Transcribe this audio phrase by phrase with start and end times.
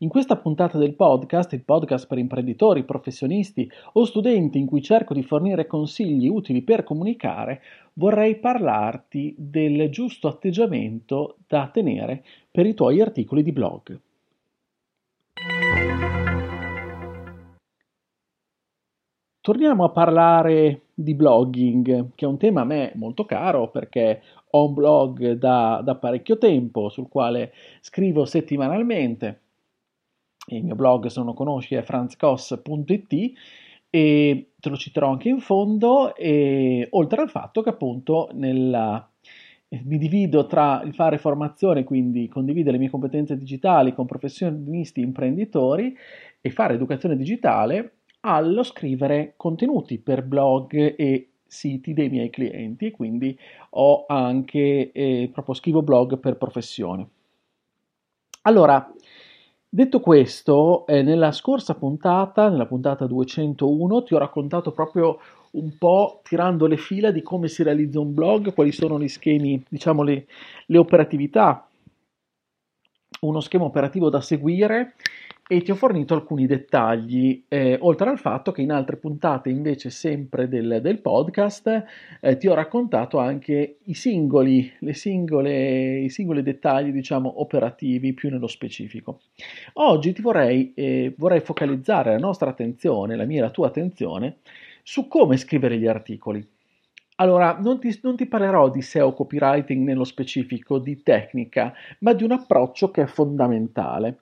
[0.00, 5.12] In questa puntata del podcast, il podcast per imprenditori, professionisti o studenti in cui cerco
[5.12, 7.60] di fornire consigli utili per comunicare,
[7.94, 14.00] vorrei parlarti del giusto atteggiamento da tenere per i tuoi articoli di blog.
[19.40, 24.68] Torniamo a parlare di blogging, che è un tema a me molto caro perché ho
[24.68, 29.40] un blog da, da parecchio tempo sul quale scrivo settimanalmente.
[30.48, 33.32] Il mio blog, se non lo conosci, è franzcos.it
[33.90, 39.08] e te lo citerò anche in fondo, e, oltre al fatto che appunto nella,
[39.84, 45.96] mi divido tra il fare formazione, quindi condividere le mie competenze digitali con professionisti imprenditori
[46.40, 53.38] e fare educazione digitale allo scrivere contenuti per blog e siti dei miei clienti, quindi
[53.70, 57.08] ho anche eh, proprio scrivo blog per professione.
[58.42, 58.90] Allora,
[59.68, 65.18] detto questo, eh, nella scorsa puntata, nella puntata 201, ti ho raccontato proprio
[65.52, 69.62] un po' tirando le fila di come si realizza un blog, quali sono gli schemi,
[69.68, 70.26] diciamo le,
[70.66, 71.68] le operatività,
[73.20, 74.94] uno schema operativo da seguire
[75.50, 79.88] e ti ho fornito alcuni dettagli, eh, oltre al fatto che in altre puntate invece
[79.88, 81.84] sempre del, del podcast
[82.20, 88.46] eh, ti ho raccontato anche i singoli, singole, i singoli dettagli diciamo operativi più nello
[88.46, 89.20] specifico.
[89.74, 94.40] Oggi ti vorrei, eh, vorrei focalizzare la nostra attenzione, la mia e la tua attenzione,
[94.82, 96.46] su come scrivere gli articoli.
[97.20, 102.22] Allora, non ti, non ti, parlerò di SEO copywriting nello specifico, di tecnica, ma di
[102.22, 104.18] un approccio che è fondamentale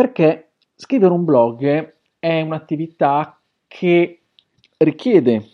[0.00, 4.22] perché scrivere un blog è un'attività che
[4.78, 5.46] richiede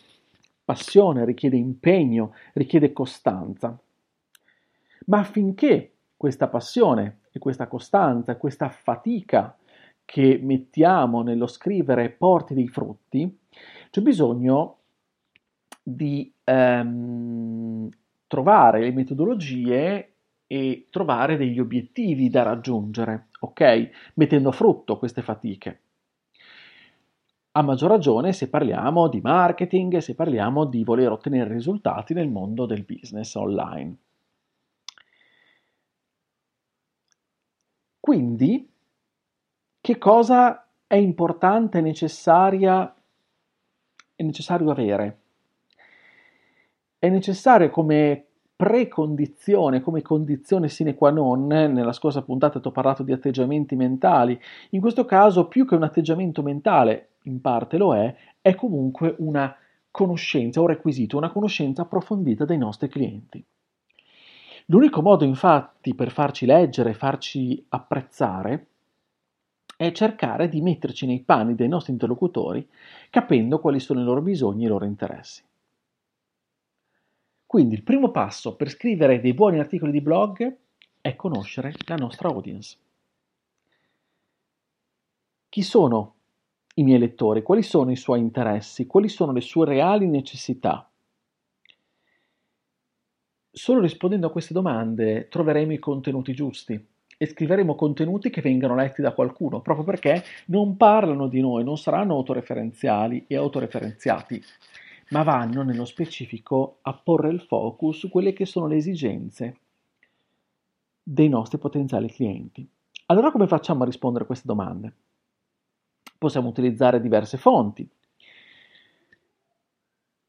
[0.65, 3.77] passione, richiede impegno, richiede costanza.
[5.07, 9.57] Ma affinché questa passione e questa costanza, questa fatica
[10.05, 13.39] che mettiamo nello scrivere porti dei frutti,
[13.91, 14.77] c'è bisogno
[15.83, 17.89] di ehm,
[18.29, 20.13] trovare le metodologie
[20.47, 23.91] e trovare degli obiettivi da raggiungere, ok?
[24.15, 25.81] Mettendo a frutto queste fatiche.
[27.53, 32.67] A maggior ragione se parliamo di marketing, se parliamo di voler ottenere risultati nel mondo
[32.67, 33.97] del business online.
[37.99, 38.71] Quindi,
[39.81, 42.95] che cosa è importante necessaria,
[44.15, 45.21] è necessario avere?
[46.99, 48.26] È necessario come
[48.57, 54.41] precondizione, come condizione sine qua non, nella scorsa puntata ti ho parlato di atteggiamenti mentali,
[54.71, 59.55] in questo caso più che un atteggiamento mentale, in parte lo è, è comunque una
[59.91, 63.45] conoscenza, un requisito, una conoscenza approfondita dei nostri clienti.
[64.67, 68.67] L'unico modo infatti per farci leggere, farci apprezzare,
[69.77, 72.67] è cercare di metterci nei panni dei nostri interlocutori,
[73.11, 75.43] capendo quali sono i loro bisogni e i loro interessi.
[77.47, 80.57] Quindi il primo passo per scrivere dei buoni articoli di blog
[81.01, 82.77] è conoscere la nostra audience.
[85.49, 86.15] Chi sono
[86.75, 87.43] i miei lettori?
[87.43, 88.87] Quali sono i suoi interessi?
[88.87, 90.91] Quali sono le sue reali necessità?
[93.51, 96.87] Solo rispondendo a queste domande troveremo i contenuti giusti
[97.17, 101.79] e scriveremo contenuti che vengano letti da qualcuno, proprio perché non parlano di noi, non
[101.79, 104.43] saranno autoreferenziali e autoreferenziati
[105.11, 109.59] ma vanno nello specifico a porre il focus su quelle che sono le esigenze
[111.03, 112.69] dei nostri potenziali clienti.
[113.07, 114.93] Allora come facciamo a rispondere a queste domande?
[116.19, 117.89] Possiamo utilizzare diverse fonti,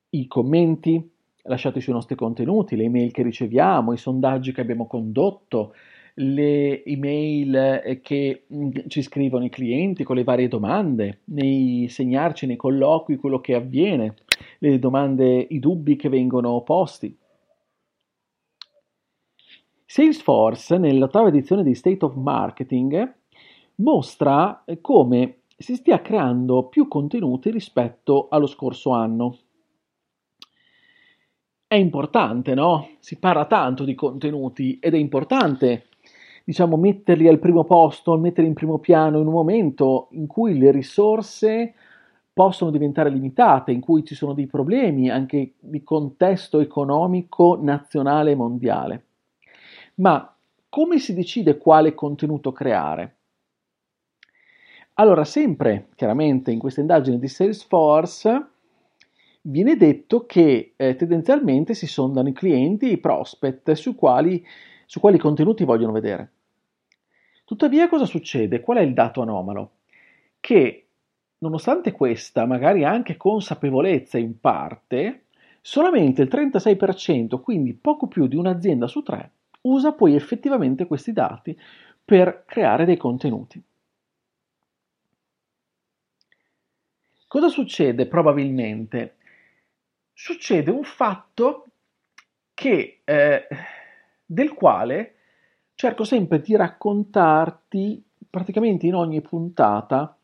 [0.09, 1.11] i commenti
[1.43, 5.73] lasciati sui nostri contenuti, le email che riceviamo, i sondaggi che abbiamo condotto,
[6.15, 12.45] le email eh, che mm, ci scrivono i clienti con le varie domande, nei segnarci
[12.45, 14.15] nei colloqui quello che avviene,
[14.59, 17.17] le domande, i dubbi che vengono posti.
[19.85, 23.15] Salesforce, nell'ottava edizione di State of Marketing,
[23.75, 29.37] mostra come si stia creando più contenuti rispetto allo scorso anno.
[31.65, 32.89] È importante, no?
[32.99, 35.87] Si parla tanto di contenuti ed è importante
[36.47, 40.71] diciamo, metterli al primo posto, metterli in primo piano in un momento in cui le
[40.71, 41.73] risorse
[42.37, 48.35] possono diventare limitate, in cui ci sono dei problemi anche di contesto economico nazionale e
[48.35, 49.05] mondiale.
[49.95, 50.37] Ma
[50.69, 53.15] come si decide quale contenuto creare?
[54.99, 58.49] Allora, sempre chiaramente in questa indagine di Salesforce
[59.41, 64.45] viene detto che eh, tendenzialmente si sondano i clienti, i prospect su quali,
[64.85, 66.33] su quali contenuti vogliono vedere.
[67.45, 68.59] Tuttavia cosa succede?
[68.59, 69.71] Qual è il dato anomalo?
[70.39, 70.86] Che
[71.39, 75.25] nonostante questa, magari anche consapevolezza in parte,
[75.61, 79.31] solamente il 36%, quindi poco più di un'azienda su tre,
[79.61, 81.57] usa poi effettivamente questi dati
[82.03, 83.61] per creare dei contenuti.
[87.27, 89.17] Cosa succede probabilmente?
[90.13, 91.65] Succede un fatto
[92.53, 93.47] che, eh,
[94.25, 95.15] del quale
[95.75, 100.16] cerco sempre di raccontarti praticamente in ogni puntata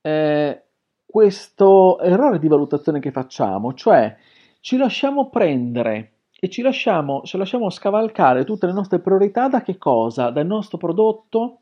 [0.00, 0.64] eh,
[1.04, 4.16] questo errore di valutazione che facciamo, cioè
[4.60, 9.76] ci lasciamo prendere e ci lasciamo, ci lasciamo scavalcare tutte le nostre priorità da che
[9.76, 10.30] cosa?
[10.30, 11.60] Dal nostro prodotto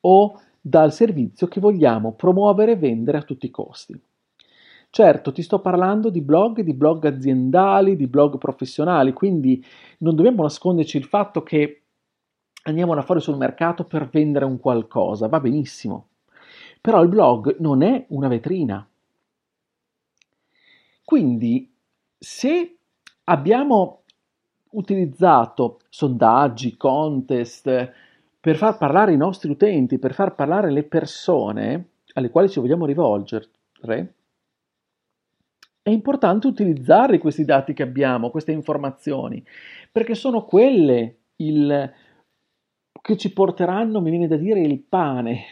[0.00, 3.98] o dal servizio che vogliamo promuovere e vendere a tutti i costi.
[4.90, 9.64] Certo, ti sto parlando di blog, di blog aziendali, di blog professionali, quindi
[9.98, 11.84] non dobbiamo nasconderci il fatto che
[12.64, 16.08] andiamo là fuori sul mercato per vendere un qualcosa, va benissimo.
[16.82, 18.86] Però il blog non è una vetrina.
[21.04, 21.72] Quindi,
[22.18, 22.76] se
[23.24, 24.02] abbiamo
[24.70, 27.92] utilizzato sondaggi, contest
[28.40, 32.84] per far parlare i nostri utenti, per far parlare le persone alle quali ci vogliamo
[32.84, 33.48] rivolgere,
[35.82, 39.44] è importante utilizzare questi dati che abbiamo, queste informazioni,
[39.90, 41.92] perché sono quelle il,
[43.00, 45.44] che ci porteranno, mi viene da dire, il pane.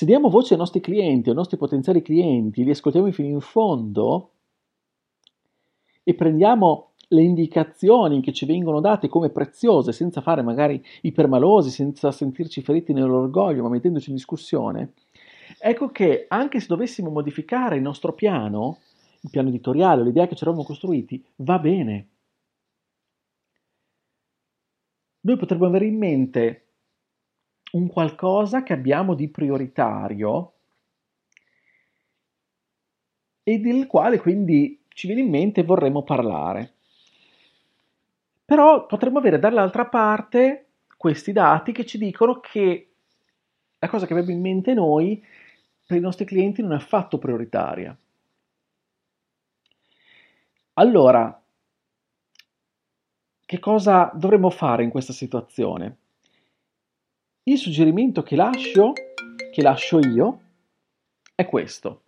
[0.00, 4.30] Se diamo voce ai nostri clienti, ai nostri potenziali clienti, li ascoltiamo fino in fondo
[6.02, 12.12] e prendiamo le indicazioni che ci vengono date come preziose, senza fare magari ipermalosi, senza
[12.12, 14.94] sentirci feriti nell'orgoglio, ma mettendoci in discussione,
[15.58, 18.78] ecco che anche se dovessimo modificare il nostro piano,
[19.20, 22.08] il piano editoriale, l'idea che ci eravamo costruiti, va bene.
[25.20, 26.69] Noi potremmo avere in mente
[27.72, 30.52] un qualcosa che abbiamo di prioritario
[33.42, 36.74] e del quale quindi ci viene in mente e vorremmo parlare.
[38.44, 42.90] Però potremmo avere dall'altra parte questi dati che ci dicono che
[43.78, 45.24] la cosa che abbiamo in mente noi
[45.86, 47.96] per i nostri clienti non è affatto prioritaria.
[50.74, 51.42] Allora,
[53.46, 55.99] che cosa dovremmo fare in questa situazione?
[57.50, 58.92] Il suggerimento che lascio,
[59.50, 60.40] che lascio io,
[61.34, 62.02] è questo.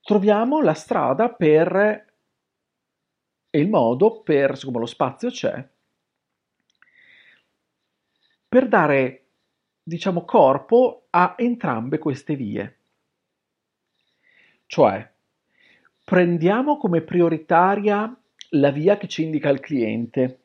[0.00, 1.74] Troviamo la strada per
[3.50, 5.68] e il modo per, siccome lo spazio c'è,
[8.46, 9.24] per dare,
[9.82, 12.78] diciamo, corpo a entrambe queste vie.
[14.66, 15.12] Cioè,
[16.04, 18.16] prendiamo come prioritaria
[18.50, 20.43] la via che ci indica il cliente,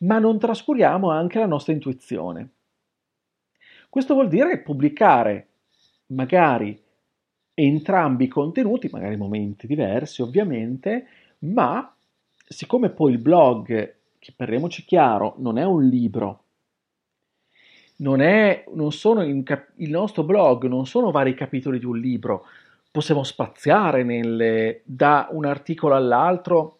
[0.00, 2.50] ma non trascuriamo anche la nostra intuizione.
[3.88, 5.48] Questo vuol dire pubblicare
[6.06, 6.80] magari
[7.54, 11.06] entrambi i contenuti, magari momenti diversi ovviamente,
[11.40, 11.94] ma
[12.46, 16.44] siccome poi il blog, che parliamoci chiaro, non è un libro,
[17.96, 18.90] non è, non
[19.42, 22.46] cap- il nostro blog non sono vari capitoli di un libro,
[22.90, 26.78] possiamo spaziare nelle, da un articolo all'altro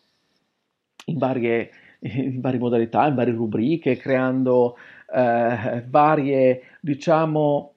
[1.07, 4.77] in varie, in varie modalità, in varie rubriche, creando
[5.15, 7.75] eh, varie, diciamo,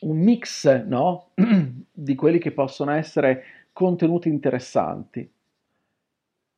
[0.00, 1.30] un mix no?
[1.92, 5.28] di quelli che possono essere contenuti interessanti,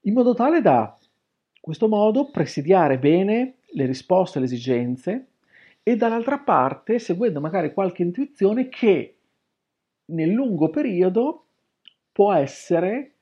[0.01, 5.27] in modo tale da, in questo modo, presidiare bene le risposte alle esigenze
[5.83, 9.17] e dall'altra parte seguendo magari qualche intuizione che
[10.07, 11.45] nel lungo periodo
[12.13, 13.16] può essere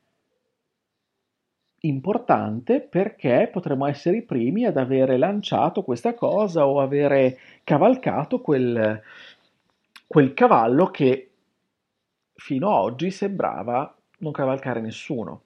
[1.86, 9.00] importante perché potremmo essere i primi ad avere lanciato questa cosa o avere cavalcato quel,
[10.06, 11.30] quel cavallo che
[12.34, 15.42] fino ad oggi sembrava non cavalcare nessuno.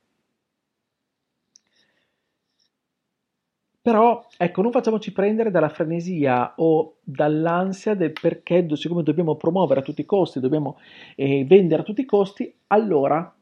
[3.80, 9.82] Però, ecco, non facciamoci prendere dalla frenesia o dall'ansia del perché, siccome dobbiamo promuovere a
[9.82, 10.78] tutti i costi, dobbiamo
[11.16, 13.34] eh, vendere a tutti i costi, allora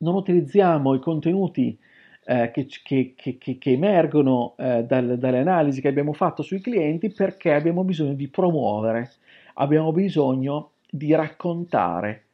[0.00, 1.78] non utilizziamo i contenuti
[2.24, 7.10] eh, che, che, che, che, emergono eh, dal, dalle analisi che abbiamo fatto sui clienti
[7.10, 9.10] perché abbiamo bisogno di promuovere,
[9.54, 12.24] abbiamo bisogno di raccontare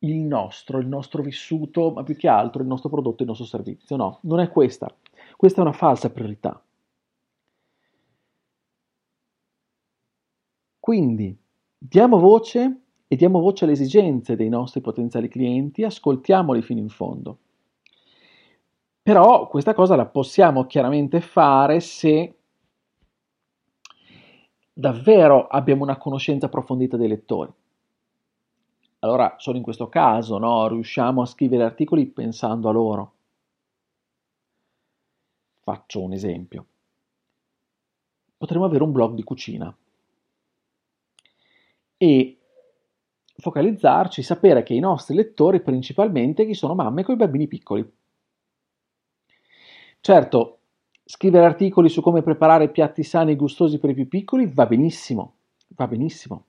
[0.00, 3.96] il nostro, il nostro vissuto, ma più che altro il nostro prodotto, il nostro servizio.
[3.96, 4.94] No, non è questa.
[5.36, 6.60] Questa è una falsa priorità.
[10.78, 11.36] Quindi
[11.76, 17.38] diamo voce e diamo voce alle esigenze dei nostri potenziali clienti, ascoltiamoli fino in fondo.
[19.02, 22.34] Però questa cosa la possiamo chiaramente fare se
[24.72, 27.52] davvero abbiamo una conoscenza approfondita dei lettori.
[29.00, 33.12] Allora, solo in questo caso, no, riusciamo a scrivere articoli pensando a loro.
[35.60, 36.66] Faccio un esempio.
[38.36, 39.74] Potremmo avere un blog di cucina
[41.96, 42.38] e
[43.38, 47.88] focalizzarci, sapere che i nostri lettori principalmente chi sono mamme con i bambini piccoli.
[50.00, 50.58] Certo,
[51.04, 55.34] scrivere articoli su come preparare piatti sani e gustosi per i più piccoli va benissimo,
[55.68, 56.44] va benissimo.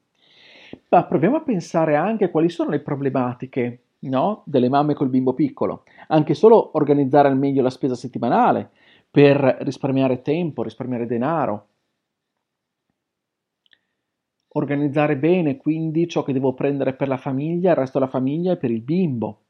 [0.89, 4.44] Ma proviamo a pensare anche a quali sono le problematiche no?
[4.46, 5.84] delle mamme col bimbo piccolo.
[6.08, 8.70] Anche solo organizzare al meglio la spesa settimanale
[9.10, 11.67] per risparmiare tempo, risparmiare denaro.
[14.50, 18.58] Organizzare bene quindi ciò che devo prendere per la famiglia, il resto della famiglia e
[18.58, 19.42] per il bimbo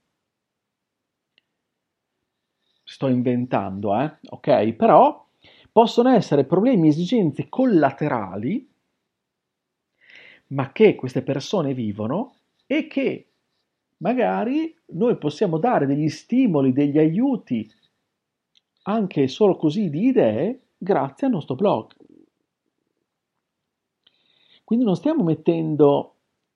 [2.87, 4.17] sto inventando, eh?
[4.29, 4.71] ok?
[4.71, 5.27] Però
[5.73, 8.65] possono essere problemi, esigenze collaterali,
[10.47, 12.35] ma che queste persone vivono
[12.65, 13.27] e che
[13.97, 17.69] magari noi possiamo dare degli stimoli, degli aiuti,
[18.83, 21.93] anche solo così di idee, grazie al nostro blog.
[24.67, 26.15] Quindi non stiamo mettendo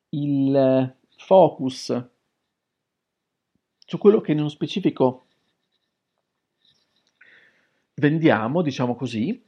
[0.09, 2.09] il focus
[3.85, 5.27] su quello che nello specifico
[7.93, 9.41] vendiamo, diciamo così,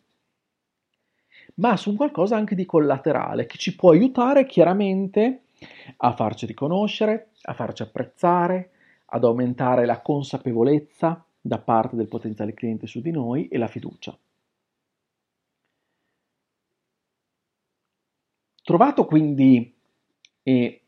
[1.55, 5.47] ma su qualcosa anche di collaterale che ci può aiutare chiaramente
[5.97, 8.71] a farci riconoscere, a farci apprezzare,
[9.07, 14.17] ad aumentare la consapevolezza da parte del potenziale cliente su di noi e la fiducia.
[18.63, 19.75] Trovato quindi
[20.41, 20.81] eh,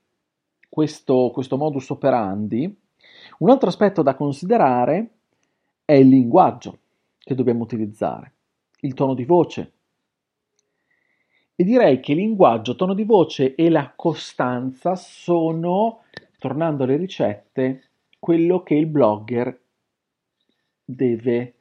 [0.69, 2.73] questo, questo modus operandi,
[3.39, 5.09] un altro aspetto da considerare
[5.83, 6.79] è il linguaggio
[7.19, 8.31] che dobbiamo utilizzare,
[8.81, 9.71] il tono di voce.
[11.53, 16.03] E direi che linguaggio, tono di voce e la costanza sono,
[16.39, 17.89] tornando alle ricette,
[18.19, 19.61] quello che il blogger
[20.85, 21.55] deve,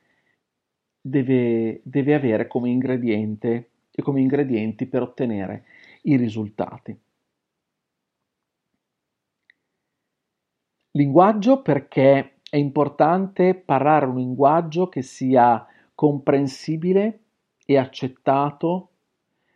[1.00, 5.64] deve, deve avere come ingrediente e come ingredienti per ottenere
[6.06, 6.98] i risultati.
[10.92, 17.20] Linguaggio perché è importante parlare un linguaggio che sia comprensibile
[17.66, 18.90] e accettato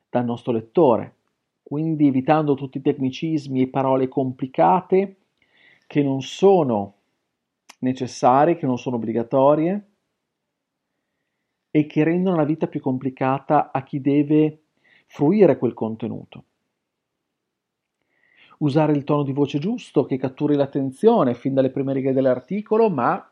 [0.08, 1.14] dal nostro lettore,
[1.62, 5.16] quindi evitando tutti i tecnicismi e parole complicate
[5.86, 6.94] che non sono
[7.80, 9.86] necessarie, che non sono obbligatorie
[11.70, 14.62] e che rendono la vita più complicata a chi deve
[15.08, 16.44] fruire quel contenuto
[18.58, 23.28] usare il tono di voce giusto che catturi l'attenzione fin dalle prime righe dell'articolo, ma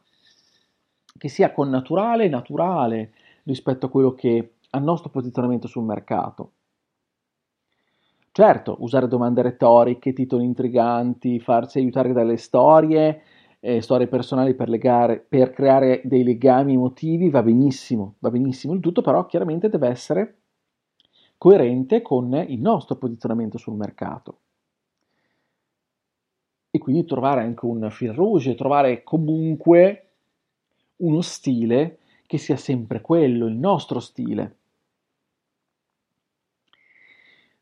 [1.18, 3.12] che sia connaturale e naturale
[3.44, 6.50] rispetto a quello che al nostro posizionamento sul mercato.
[8.32, 13.22] Certo, usare domande retoriche, titoli intriganti, farsi aiutare dalle storie,
[13.60, 18.74] eh, storie personali per, legare, per creare dei legami emotivi va benissimo, va benissimo.
[18.74, 20.40] Il tutto però chiaramente deve essere
[21.38, 24.38] coerente con il nostro posizionamento sul mercato
[26.70, 30.10] e quindi trovare anche un fil rouge, trovare comunque
[30.96, 34.56] uno stile che sia sempre quello, il nostro stile.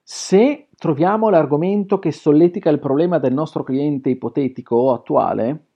[0.03, 5.67] Se troviamo l'argomento che solletica il problema del nostro cliente ipotetico o attuale,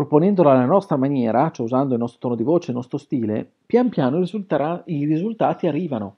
[0.00, 3.90] proponendolo alla nostra maniera, cioè usando il nostro tono di voce, il nostro stile, pian
[3.90, 6.16] piano i risultati arrivano.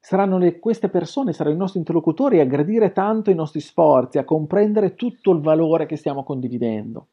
[0.00, 4.24] Saranno le, queste persone, saranno i nostri interlocutori a gradire tanto i nostri sforzi, a
[4.24, 7.06] comprendere tutto il valore che stiamo condividendo.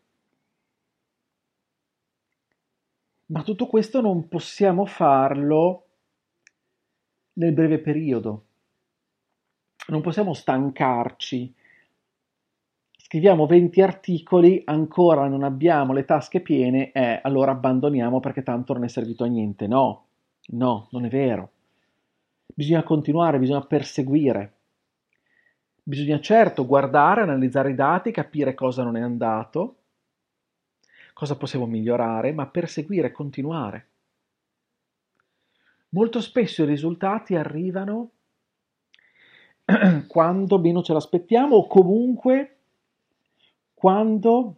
[3.27, 5.85] Ma tutto questo non possiamo farlo
[7.33, 8.45] nel breve periodo.
[9.89, 11.53] Non possiamo stancarci.
[13.07, 18.83] Scriviamo 20 articoli, ancora non abbiamo le tasche piene eh, allora abbandoniamo perché tanto non
[18.83, 19.65] è servito a niente.
[19.65, 20.07] No,
[20.47, 21.51] no, non è vero.
[22.53, 24.55] Bisogna continuare, bisogna perseguire.
[25.81, 29.75] Bisogna certo guardare, analizzare i dati, capire cosa non è andato,
[31.13, 33.87] cosa possiamo migliorare, ma perseguire, continuare.
[35.91, 38.09] Molto spesso i risultati arrivano
[40.09, 42.56] quando meno ce l'aspettiamo o comunque
[43.77, 44.57] quando,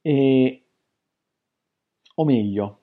[0.00, 0.64] eh,
[2.14, 2.80] o meglio,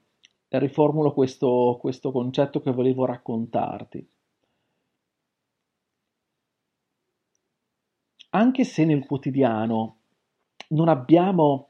[0.49, 4.07] riformulo questo, questo concetto che volevo raccontarti.
[8.29, 9.97] Anche se nel quotidiano
[10.67, 11.69] non abbiamo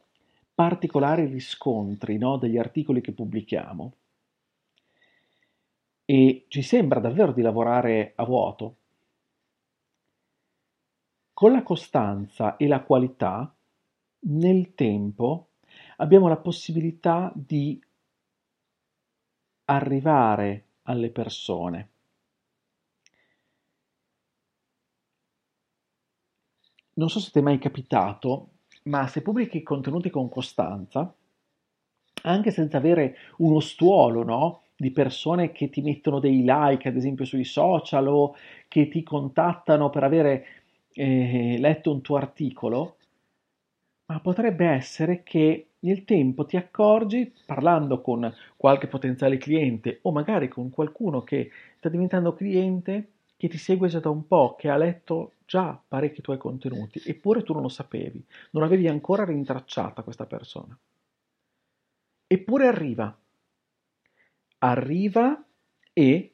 [0.53, 3.93] particolari riscontri no, degli articoli che pubblichiamo
[6.03, 8.78] e ci sembra davvero di lavorare a vuoto,
[11.39, 13.55] con la costanza e la qualità,
[14.23, 15.51] nel tempo,
[15.95, 17.81] abbiamo la possibilità di
[19.63, 21.89] arrivare alle persone.
[26.95, 28.49] Non so se ti è mai capitato,
[28.83, 31.15] ma se pubblichi contenuti con costanza,
[32.23, 34.63] anche senza avere uno stuolo, no?
[34.79, 38.35] di persone che ti mettono dei like, ad esempio sui social, o
[38.69, 40.58] che ti contattano per avere
[40.99, 42.97] eh, letto un tuo articolo,
[44.07, 50.49] ma potrebbe essere che nel tempo ti accorgi, parlando con qualche potenziale cliente o magari
[50.49, 54.75] con qualcuno che sta diventando cliente, che ti segue già da un po', che ha
[54.75, 60.25] letto già parecchi tuoi contenuti, eppure tu non lo sapevi, non avevi ancora rintracciata questa
[60.25, 60.77] persona.
[62.27, 63.17] Eppure arriva,
[64.57, 65.45] arriva
[65.93, 66.33] e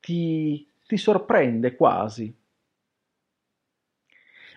[0.00, 2.36] ti, ti sorprende quasi,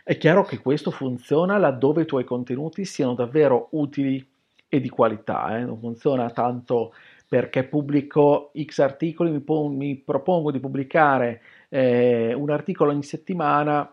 [0.04, 4.26] è chiaro che questo funziona laddove i tuoi contenuti siano davvero utili
[4.68, 5.64] e di qualità, eh?
[5.66, 6.94] non funziona tanto
[7.28, 13.92] perché pubblico X articoli, mi, po- mi propongo di pubblicare eh, un articolo ogni settimana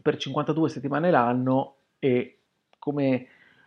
[0.00, 2.38] per 52 settimane l'anno e,
[2.78, 3.26] come,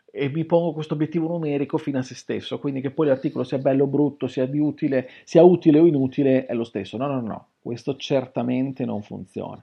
[0.09, 3.57] e mi pongo questo obiettivo numerico fino a se stesso, quindi che poi l'articolo sia
[3.57, 6.95] bello o brutto, sia, utile, sia utile o inutile, è lo stesso.
[6.95, 9.61] No, no, no, questo certamente non funziona.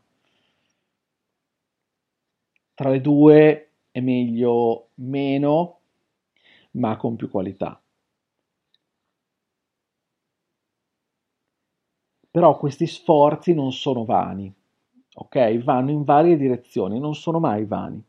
[2.79, 5.81] Tra le due è meglio meno,
[6.75, 7.83] ma con più qualità.
[12.31, 14.55] Però questi sforzi non sono vani,
[15.13, 15.59] ok?
[15.65, 18.01] Vanno in varie direzioni, non sono mai vani.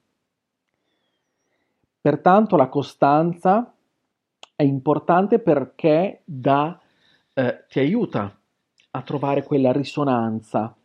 [2.00, 3.74] Pertanto la costanza
[4.56, 6.80] è importante perché da,
[7.34, 8.40] eh, ti aiuta
[8.92, 10.78] a trovare quella risonanza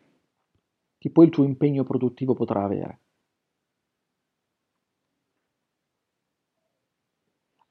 [0.97, 3.01] che poi il tuo impegno produttivo potrà avere.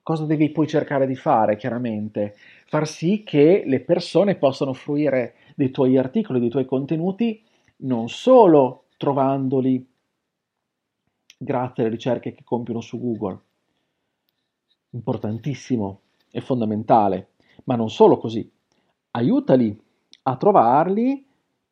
[0.03, 2.35] Cosa devi poi cercare di fare, chiaramente?
[2.67, 7.41] Far sì che le persone possano fruire dei tuoi articoli, dei tuoi contenuti,
[7.77, 9.83] non solo trovandoli
[11.37, 13.39] grazie alle ricerche che compiono su Google.
[14.91, 17.31] Importantissimo e fondamentale,
[17.65, 18.49] ma non solo così.
[19.11, 19.77] Aiutali
[20.23, 21.25] a trovarli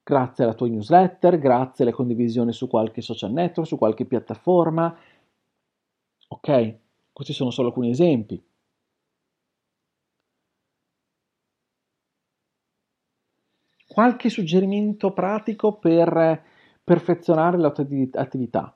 [0.04, 4.94] grazie alla tua newsletter, grazie alle condivisioni su qualche social network, su qualche piattaforma.
[6.30, 6.50] Ok?
[7.14, 8.42] Questi sono solo alcuni esempi.
[13.88, 16.44] Qualche suggerimento pratico per
[16.84, 18.76] perfezionare la tua attività?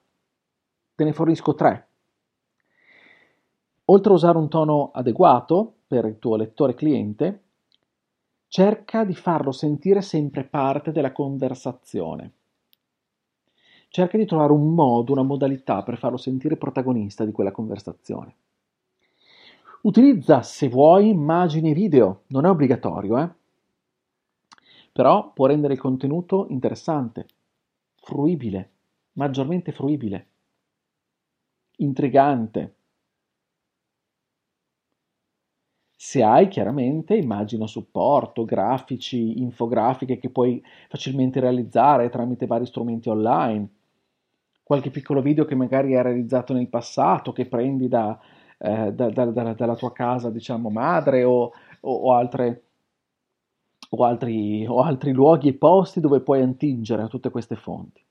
[0.94, 1.88] Te ne fornisco tre.
[3.86, 7.44] Oltre a usare un tono adeguato per il tuo lettore cliente,
[8.48, 12.34] cerca di farlo sentire sempre parte della conversazione.
[13.96, 18.36] Cerca di trovare un modo, una modalità per farlo sentire protagonista di quella conversazione.
[19.84, 23.30] Utilizza, se vuoi, immagini e video, non è obbligatorio, eh?
[24.92, 27.26] Però può rendere il contenuto interessante,
[27.96, 28.70] fruibile,
[29.14, 30.28] maggiormente fruibile,
[31.78, 32.76] intrigante.
[35.96, 43.08] Se hai chiaramente immagini a supporto, grafici, infografiche che puoi facilmente realizzare tramite vari strumenti
[43.08, 43.70] online,
[44.66, 48.20] qualche piccolo video che magari hai realizzato nel passato, che prendi da,
[48.58, 51.52] eh, da, da, dalla tua casa, diciamo, madre o,
[51.82, 52.64] o, o, altre,
[53.90, 58.04] o, altri, o altri luoghi e posti dove puoi attingere a tutte queste fonti.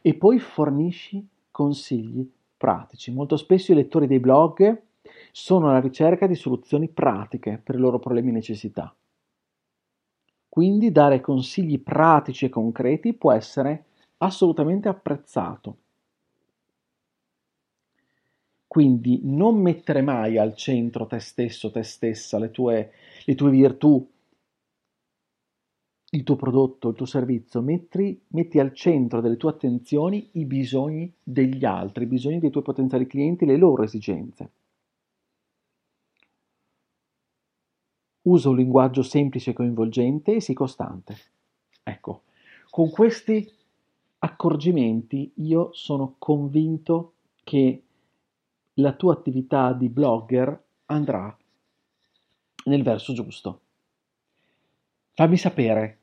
[0.00, 2.24] E poi fornisci consigli
[2.56, 3.10] pratici.
[3.10, 4.80] Molto spesso i lettori dei blog
[5.32, 8.94] sono alla ricerca di soluzioni pratiche per i loro problemi e necessità.
[10.48, 13.86] Quindi dare consigli pratici e concreti può essere
[14.22, 15.76] assolutamente apprezzato.
[18.66, 22.92] Quindi non mettere mai al centro te stesso, te stessa, le tue,
[23.24, 24.08] le tue virtù,
[26.14, 31.12] il tuo prodotto, il tuo servizio, metti, metti, al centro delle tue attenzioni i bisogni
[31.22, 34.50] degli altri, i bisogni dei tuoi potenziali clienti, le loro esigenze.
[38.22, 41.16] Usa un linguaggio semplice e coinvolgente e sii costante.
[41.82, 42.22] Ecco,
[42.70, 43.50] con questi
[44.24, 47.82] accorgimenti io sono convinto che
[48.74, 51.36] la tua attività di blogger andrà
[52.64, 53.60] nel verso giusto.
[55.14, 55.98] Fammi sapere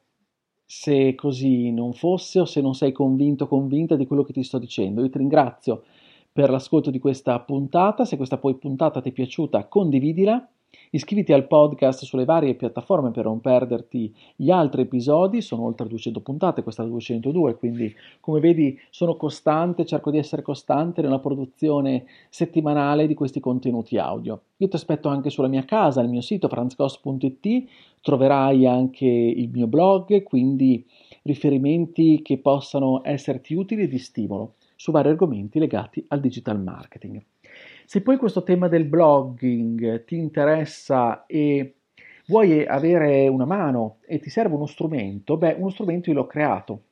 [0.66, 4.44] se così non fosse o se non sei convinto o convinta di quello che ti
[4.44, 5.02] sto dicendo.
[5.02, 5.86] Io ti ringrazio
[6.32, 10.48] per l'ascolto di questa puntata, se questa poi puntata ti è piaciuta condividila
[10.92, 16.20] Iscriviti al podcast sulle varie piattaforme per non perderti gli altri episodi, sono oltre 200
[16.22, 21.20] puntate, questa è la 202, quindi come vedi sono costante, cerco di essere costante nella
[21.20, 24.42] produzione settimanale di questi contenuti audio.
[24.58, 27.68] Io ti aspetto anche sulla mia casa, il mio sito franzcos.it,
[28.02, 30.86] troverai anche il mio blog, quindi
[31.24, 37.22] riferimenti che possano esserti utili e di stimolo su vari argomenti legati al digital marketing.
[37.92, 41.78] Se poi questo tema del blogging ti interessa e
[42.28, 46.84] vuoi avere una mano e ti serve uno strumento, beh, uno strumento io l'ho creato.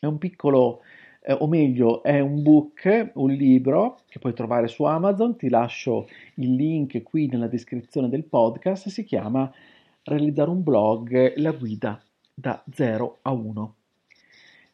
[0.00, 0.80] È un piccolo,
[1.22, 6.08] eh, o meglio, è un book, un libro che puoi trovare su Amazon, ti lascio
[6.34, 9.48] il link qui nella descrizione del podcast, si chiama
[10.02, 12.02] Realizzare un blog, la guida
[12.34, 13.74] da 0 a 1.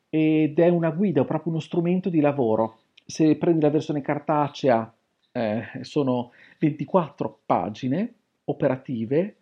[0.08, 2.78] Ed è una guida, proprio uno strumento di lavoro.
[3.04, 4.90] Se prendi la versione cartacea
[5.32, 8.14] eh, sono 24 pagine
[8.44, 9.36] operative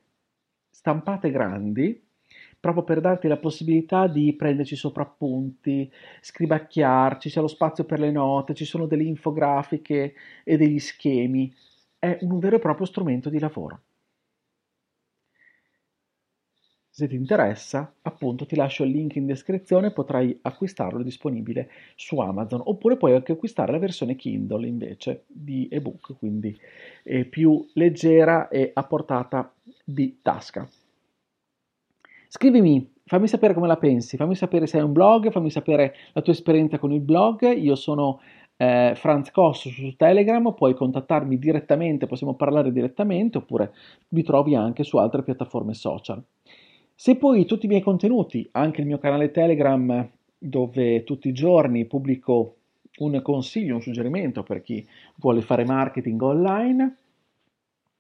[0.70, 2.08] stampate grandi
[2.60, 8.54] proprio per darti la possibilità di prenderci soprappunti, scribacchiarci, c'è lo spazio per le note,
[8.54, 11.52] ci sono delle infografiche e degli schemi.
[11.98, 13.80] È un vero e proprio strumento di lavoro.
[16.92, 22.62] Se ti interessa, appunto, ti lascio il link in descrizione, potrai acquistarlo disponibile su Amazon,
[22.64, 26.58] oppure puoi anche acquistare la versione Kindle invece di ebook, quindi
[27.04, 30.68] è più leggera e a portata di tasca.
[32.26, 36.22] Scrivimi, fammi sapere come la pensi, fammi sapere se hai un blog, fammi sapere la
[36.22, 37.56] tua esperienza con il blog.
[37.56, 38.20] Io sono
[38.56, 43.72] eh, Franz Koss su Telegram, puoi contattarmi direttamente, possiamo parlare direttamente, oppure
[44.08, 46.22] mi trovi anche su altre piattaforme social.
[47.02, 51.86] Se poi tutti i miei contenuti, anche il mio canale Telegram, dove tutti i giorni
[51.86, 52.56] pubblico
[52.98, 54.86] un consiglio, un suggerimento per chi
[55.16, 56.96] vuole fare marketing online,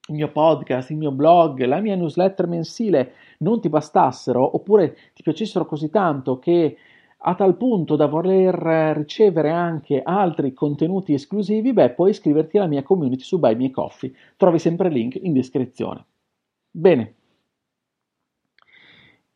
[0.08, 5.22] il mio podcast, il mio blog, la mia newsletter mensile non ti bastassero oppure ti
[5.22, 6.76] piacessero così tanto che
[7.16, 8.54] a tal punto da voler
[8.98, 14.12] ricevere anche altri contenuti esclusivi, beh, puoi iscriverti alla mia community su Buy Me Coffee.
[14.36, 16.04] Trovi sempre il link in descrizione.
[16.70, 17.14] Bene,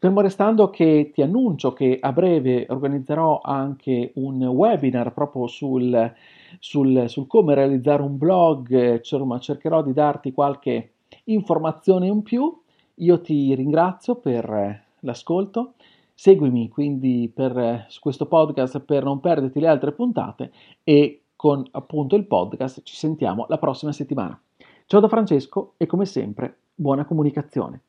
[0.04, 6.12] Fermo restando che ti annuncio che a breve organizzerò anche un webinar proprio sul,
[6.58, 10.90] sul, sul come realizzare un blog, insomma cercherò di darti qualche
[11.24, 12.54] informazione in più.
[12.96, 15.72] Io ti ringrazio per l'ascolto,
[16.12, 20.52] seguimi quindi per questo podcast per non perderti le altre puntate
[20.84, 24.38] e con appunto il podcast ci sentiamo la prossima settimana.
[24.84, 27.80] Ciao da Francesco e come sempre buona comunicazione.